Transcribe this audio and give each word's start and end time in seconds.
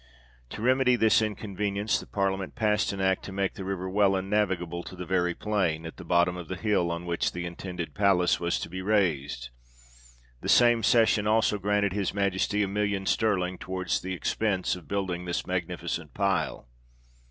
To 0.49 0.63
remedy 0.63 0.95
this 0.95 1.21
inconvenience, 1.21 1.99
the 1.99 2.07
parliament 2.07 2.55
passed 2.55 2.91
an 2.91 2.99
act 2.99 3.23
to 3.25 3.31
make 3.31 3.53
the 3.53 3.63
river 3.63 3.87
Welland 3.87 4.31
navigable 4.31 4.81
to 4.81 4.95
the 4.95 5.05
very 5.05 5.35
plain, 5.35 5.85
at 5.85 5.97
the 5.97 6.03
bottom 6.03 6.35
of 6.35 6.47
the 6.47 6.55
hill 6.55 6.89
on 6.89 7.05
which 7.05 7.33
the 7.33 7.45
intended 7.45 7.93
palace 7.93 8.39
was 8.39 8.57
to 8.61 8.67
be 8.67 8.81
raised. 8.81 9.51
The 10.41 10.49
same 10.49 10.81
session 10.81 11.27
also 11.27 11.59
granted 11.59 11.93
his 11.93 12.15
Majesty 12.15 12.63
a 12.63 12.67
million 12.67 13.05
sterling 13.05 13.59
towards 13.59 14.01
the 14.01 14.15
expence 14.15 14.75
of 14.75 14.87
building 14.87 15.25
this 15.25 15.45
magnificent 15.45 16.15
pile. 16.15 16.67